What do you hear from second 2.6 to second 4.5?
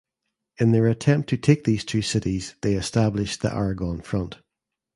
they established the Aragon front.